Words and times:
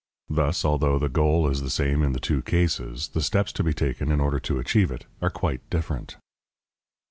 Thus, 0.31 0.65
although 0.65 0.97
the 0.97 1.09
goal 1.09 1.47
is 1.47 1.61
the 1.61 1.69
same 1.69 2.01
in 2.01 2.11
the 2.13 2.19
two 2.19 2.41
cases, 2.41 3.09
the 3.09 3.21
steps 3.21 3.53
to 3.53 3.63
be 3.63 3.71
taken 3.71 4.11
in 4.11 4.19
order 4.19 4.39
to 4.39 4.57
achieve 4.57 4.89
it 4.89 5.05
are 5.21 5.29
quite 5.29 5.61
different. 5.69 6.17